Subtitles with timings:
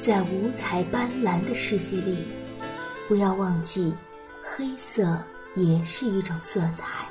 [0.00, 2.26] 在五彩斑斓的世界里，
[3.06, 3.94] 不要忘记，
[4.42, 5.22] 黑色
[5.54, 7.06] 也是一种色彩。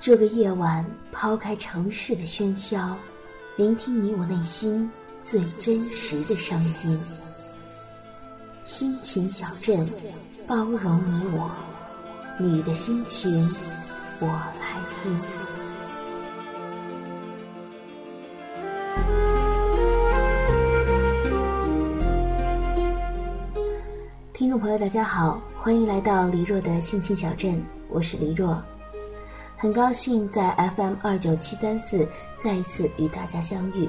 [0.00, 2.96] 这个夜晚，抛开城市的喧嚣，
[3.56, 4.90] 聆听你我内心
[5.22, 7.00] 最真实的声音。
[8.64, 9.88] 心情小镇，
[10.48, 11.48] 包容你我，
[12.40, 13.30] 你的心情
[14.18, 15.63] 我来听。
[24.78, 28.60] 大家好，欢迎来到黎若的心情小镇，我是黎若，
[29.56, 33.88] 很高兴在 FM 二九七三四再一次与大家相遇。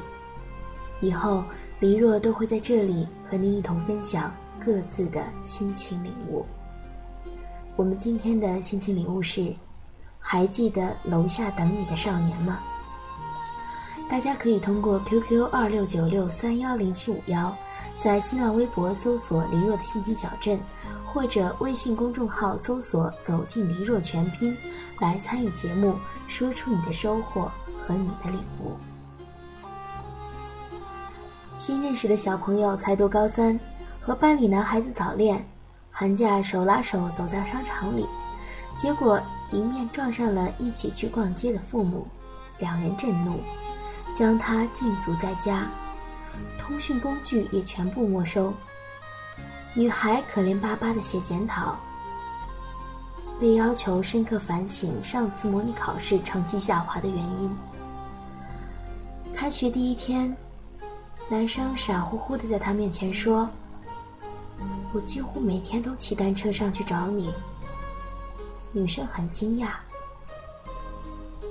[1.02, 1.44] 以后
[1.80, 4.31] 黎若都会在这里和您一同分享
[4.63, 6.45] 各自的心情领悟。
[7.75, 9.52] 我们今天的心情领悟是：
[10.20, 12.59] 还记得楼下等你的少年吗？
[14.08, 17.56] 大家可以通过 QQ 二六九六三幺零七五幺，
[18.00, 20.59] 在新浪微博搜索“黎若的心情小镇”，
[21.06, 24.56] 或者微信公众号搜索“走进黎若全拼”，
[25.02, 25.95] 来参与节目，
[26.28, 27.52] 说出你的收获
[27.86, 28.78] 和你的领悟。
[31.58, 33.59] 新认识的小朋友才读高三，
[34.00, 35.44] 和班里男孩子早恋，
[35.89, 38.06] 寒假手拉手走在商场里，
[38.78, 39.20] 结果
[39.52, 42.08] 迎面撞上了一起去逛街的父母，
[42.59, 43.39] 两人震怒。
[44.16, 45.67] 将他禁足在家，
[46.58, 48.53] 通讯工具也全部没收。
[49.73, 51.77] 女孩可怜巴巴的写检讨，
[53.38, 57.53] 被要求深刻反省上次模拟考试成绩下滑的原因。
[59.36, 60.33] 开学第一天，
[61.27, 63.49] 男生傻乎乎的在她面前说
[64.95, 67.33] ：“我几乎每天都骑单车上去找你。”
[68.71, 69.71] 女生很惊讶，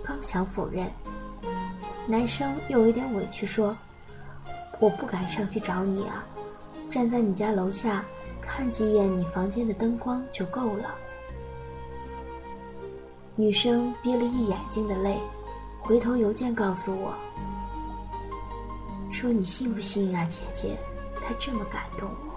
[0.02, 0.90] 刚想否认。
[2.06, 3.74] 男生又有点委屈说
[4.78, 6.22] ：“我不敢上去找你啊，
[6.90, 8.04] 站在你家楼下
[8.42, 10.94] 看几眼你房间的灯光就够了。”
[13.36, 15.18] 女生憋了一眼睛的泪，
[15.80, 17.14] 回头邮件告诉我，
[19.10, 20.76] 说：“你信不信啊，姐姐？
[21.16, 22.34] 他这么感动我。”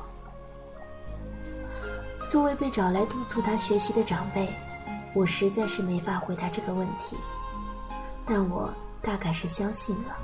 [2.31, 4.47] 作为被找来督促他学习的长辈，
[5.13, 7.17] 我实在是没法回答这个问题，
[8.25, 8.73] 但我。
[9.01, 10.17] 大概是相信了。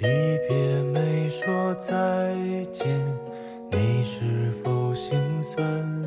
[0.00, 0.06] 离
[0.48, 2.32] 别没说再
[2.72, 2.86] 见，
[3.72, 5.97] 你是否心酸？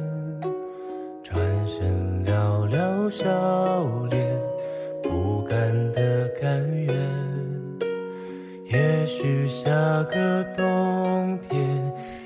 [10.12, 11.60] 个冬天，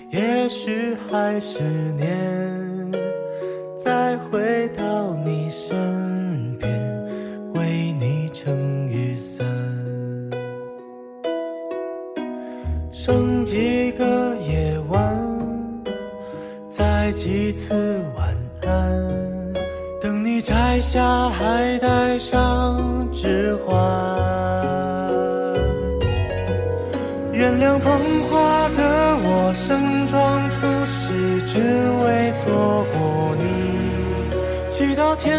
[0.10, 1.62] 也许还是
[1.94, 2.35] 年，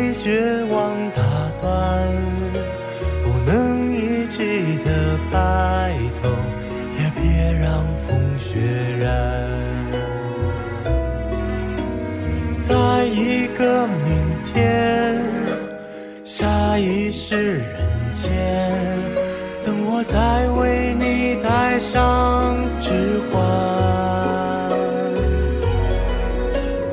[0.00, 1.22] 被绝望打
[1.60, 2.08] 断。
[3.22, 6.30] 不能一起的白头，
[6.98, 8.58] 也别让风雪
[8.98, 9.06] 染。
[12.60, 15.20] 在一个明天，
[16.24, 17.76] 下一世人
[18.10, 18.72] 间，
[19.66, 23.38] 等我再为你戴上指环，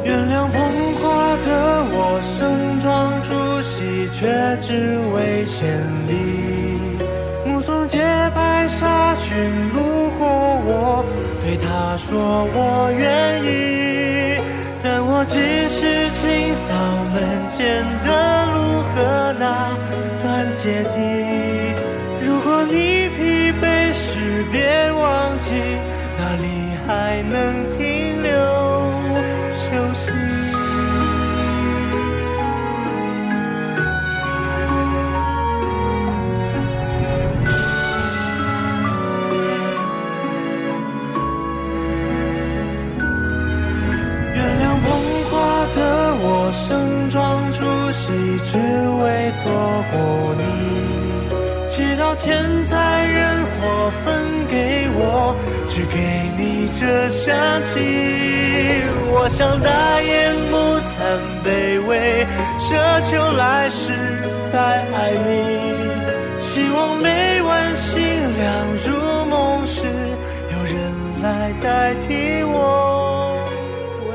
[0.03, 0.59] 原谅捧
[0.99, 2.36] 花的我。
[4.11, 5.67] 却只为献
[6.07, 6.11] 礼。
[7.45, 7.99] 目送洁
[8.35, 9.35] 白纱裙
[9.73, 10.27] 路过，
[10.65, 11.05] 我
[11.41, 13.47] 对他说我愿意。
[14.83, 15.35] 但我只
[15.69, 16.73] 是清扫
[17.13, 17.15] 门
[17.51, 18.07] 前的
[18.53, 18.55] 路
[18.93, 18.95] 和
[19.39, 19.43] 那
[20.21, 20.25] 段
[20.55, 20.95] 阶梯。
[22.23, 24.91] 如果你疲惫时，别
[56.37, 57.73] 你这香气。
[59.09, 60.55] 我想大言不
[60.87, 60.95] 惭
[61.43, 62.25] 卑微，
[62.59, 62.67] 奢
[63.09, 63.93] 求来世
[64.51, 64.57] 再
[64.93, 65.27] 爱你。
[66.39, 67.97] 希望每晚星
[68.37, 68.45] 亮
[68.85, 69.85] 入梦时，
[70.51, 70.75] 有人
[71.21, 73.37] 来代替我
[74.07, 74.09] 吻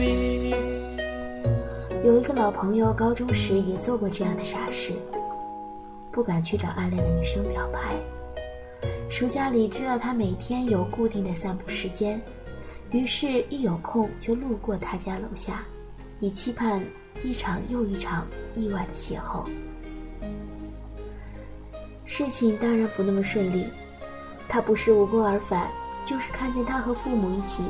[0.00, 0.54] 你。
[2.04, 4.92] 有一个老朋友，高中时也做过这样的傻事，
[6.10, 7.78] 不敢去找暗恋的女生表白。
[9.10, 12.20] 暑假里知道他每天有固定的散步时间，
[12.90, 15.64] 于是，一有空就路过他家楼下，
[16.20, 16.84] 以期盼
[17.22, 19.48] 一场又一场意外的邂逅。
[22.04, 23.66] 事情当然不那么顺利，
[24.46, 25.68] 他不是无功而返，
[26.04, 27.62] 就是看见他和父母一起，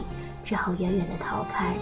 [0.43, 1.73] 只好远远的逃开。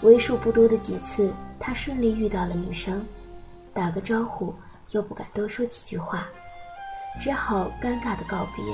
[0.00, 3.06] 为数不多的几次，他顺利遇到了女生，
[3.74, 4.54] 打个招呼
[4.92, 6.26] 又不敢多说几句话，
[7.18, 8.64] 只好尴尬的告别，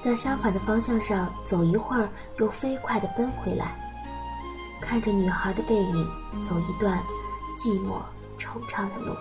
[0.00, 2.08] 在相反的方向上走一会儿，
[2.38, 3.74] 又飞快的奔回来，
[4.80, 6.08] 看着女孩的背影，
[6.44, 7.02] 走一段
[7.56, 7.98] 寂寞
[8.38, 9.16] 惆怅的路。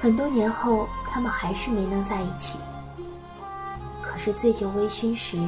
[0.00, 2.58] 很多年后，他们还是没能在一起。
[4.02, 5.38] 可是醉酒微醺时，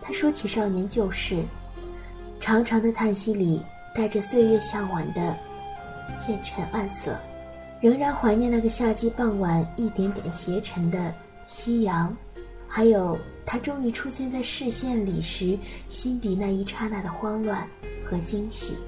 [0.00, 1.44] 他说起少年旧事，
[2.40, 3.62] 长长的叹息里
[3.94, 5.38] 带着岁月向晚的
[6.18, 7.18] 渐沉暗色，
[7.84, 11.14] 仍然怀念那个夏季傍晚一点点斜沉的
[11.44, 12.16] 夕阳，
[12.66, 15.58] 还有他终于出现在视线里时
[15.90, 17.68] 心底那一刹那的慌乱
[18.08, 18.78] 和惊喜。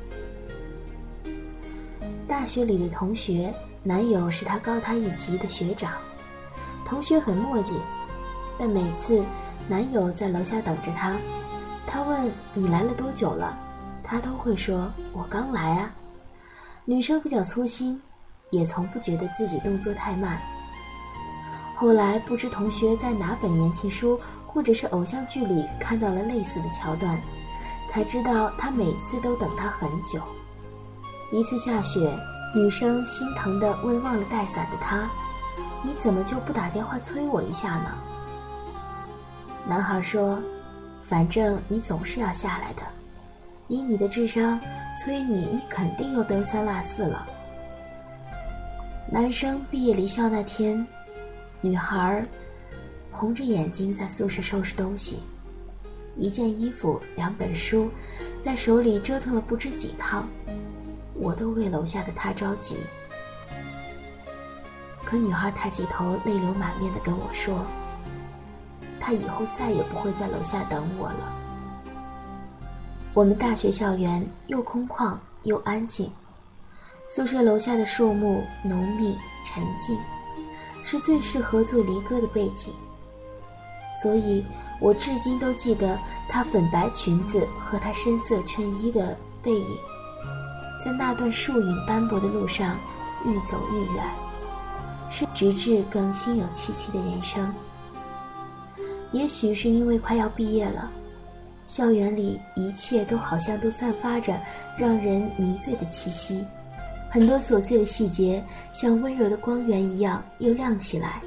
[2.26, 3.52] 大学里的同学。
[3.82, 5.92] 男友是他高他一级的学长，
[6.84, 7.74] 同学很墨迹，
[8.58, 9.24] 但每次
[9.68, 11.16] 男友在楼下等着他，
[11.86, 13.56] 他问你来了多久了，
[14.02, 15.94] 他都会说我刚来啊。
[16.84, 18.02] 女生比较粗心，
[18.50, 20.40] 也从不觉得自己动作太慢。
[21.74, 27.20] 后来不知同学在哪本言情书或者是偶像剧里看到了类似的桥段，
[27.90, 30.20] 才知道他每次都等他很久。
[31.32, 32.18] 一次下雪。
[32.54, 35.10] 女生心疼地问忘了带伞的他
[35.84, 37.90] ：“你怎么就不打电话催我一下呢？”
[39.68, 40.40] 男孩说
[41.02, 42.82] ：“反正你总是要下来的，
[43.68, 44.58] 以你的智商，
[44.96, 47.26] 催你你肯定又丢三落四了。”
[49.08, 50.84] 男生毕业离校那天，
[51.60, 52.26] 女孩
[53.08, 55.20] 红着眼睛在宿舍收拾东西，
[56.16, 57.88] 一件衣服、两本书，
[58.40, 60.28] 在手里折腾了不知几趟。
[61.14, 62.78] 我都为楼下的他着急，
[65.04, 67.64] 可女孩抬起头，泪流满面的跟我说
[69.00, 71.32] ：“她以后再也不会在楼下等我了。”
[73.14, 76.10] 我们大学校园又空旷又安静，
[77.08, 79.96] 宿舍楼下的树木浓密沉静，
[80.84, 82.74] 是最适合做离歌的背景。
[84.02, 84.44] 所以
[84.80, 85.98] 我至今都记得
[86.28, 89.78] 她粉白裙子和她深色衬衣的背影。
[90.84, 92.76] 在那段树影斑驳的路上，
[93.24, 94.04] 愈走愈远，
[95.08, 97.54] 是直至更心有戚戚的人生。
[99.12, 100.90] 也许是因为快要毕业了，
[101.68, 104.38] 校园里一切都好像都散发着
[104.76, 106.44] 让人迷醉的气息，
[107.16, 108.44] 很多琐碎的细节
[108.74, 111.22] 像温柔的光源一样又亮起来。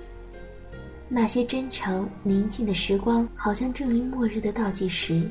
[1.08, 5.28] 那些真诚宁静的时光，好像证明末日的倒计时。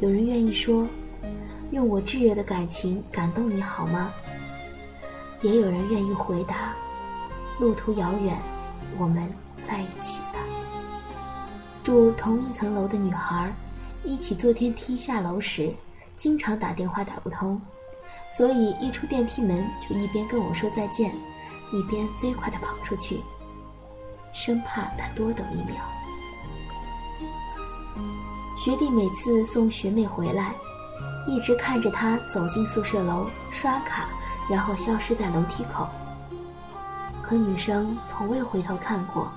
[0.00, 0.88] 有人愿意说。
[1.72, 4.10] 用我炙热的感情感动你好吗？
[5.42, 6.74] 也有人愿意回答：
[7.60, 8.34] 路途遥远，
[8.96, 9.30] 我们
[9.60, 10.38] 在一起吧。
[11.82, 13.54] 住同一层楼的女孩，
[14.04, 15.70] 一起坐电梯下楼时，
[16.16, 17.60] 经常打电话打不通，
[18.30, 21.14] 所以一出电梯门就一边跟我说再见，
[21.72, 23.22] 一边飞快地跑出去，
[24.32, 25.76] 生怕他多等一秒。
[28.58, 30.54] 学弟每次送学妹回来。
[31.26, 34.06] 一直看着她走进宿舍楼刷卡，
[34.46, 35.88] 然后消失在楼梯口。
[37.22, 39.32] 可女生从未回头看过。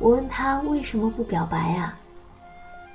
[0.00, 1.96] 我问他为什么不表白啊？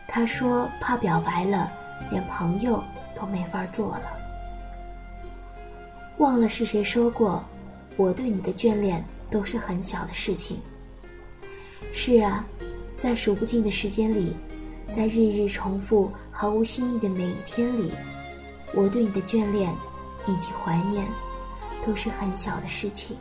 [0.05, 1.71] 他说怕表白了，
[2.09, 2.83] 连朋友
[3.15, 4.20] 都没法做了。
[6.21, 7.43] 忘了是谁说过，
[7.97, 10.55] 我对你的眷恋都是很小的事情。
[11.93, 12.45] 是啊，
[12.95, 14.35] 在数不尽的时间里，
[14.95, 17.91] 在日日重复、毫无新意的每一天里，
[18.75, 19.73] 我对你的眷恋
[20.27, 21.03] 以及怀念，
[21.83, 23.17] 都是很小的事情。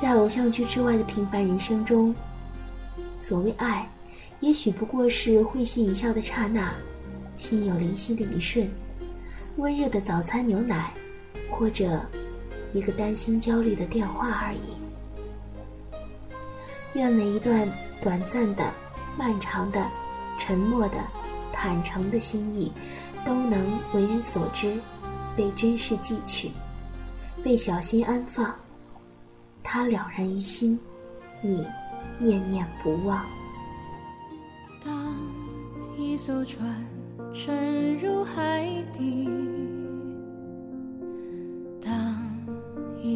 [0.00, 2.14] 在偶像剧之外的平凡人生中，
[3.18, 3.90] 所谓爱，
[4.38, 6.72] 也许不过是会心一笑的刹那，
[7.36, 8.70] 心有灵犀的一瞬，
[9.56, 10.94] 温热的早餐牛奶，
[11.54, 12.00] 或者
[12.72, 14.76] 一个担心焦虑的电话而已。
[16.94, 17.68] 愿每一段
[18.02, 18.72] 短暂的、
[19.16, 19.88] 漫长的、
[20.38, 20.98] 沉默的、
[21.52, 22.72] 坦诚的心意，
[23.24, 24.76] 都能为人所知，
[25.36, 26.50] 被珍视记取，
[27.42, 28.54] 被小心安放。
[29.62, 30.78] 他了然于心，
[31.40, 31.66] 你
[32.18, 33.24] 念念不忘。
[34.84, 35.16] 当
[35.96, 36.84] 一艘船
[37.32, 39.28] 沉入海底，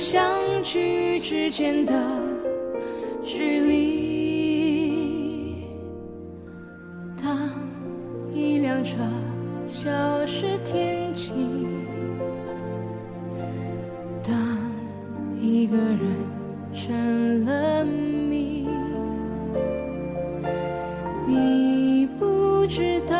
[0.00, 0.24] 相
[0.62, 1.94] 聚之间的
[3.22, 4.88] 距离。
[7.22, 7.36] 当
[8.32, 8.96] 一辆车
[9.66, 9.90] 消
[10.24, 11.34] 失天际，
[14.26, 14.34] 当
[15.38, 16.00] 一个人
[16.72, 18.66] 成了谜，
[21.26, 23.19] 你不知道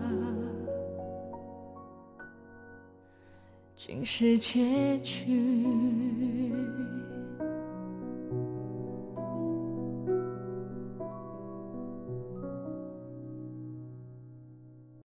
[4.03, 6.40] 是结局。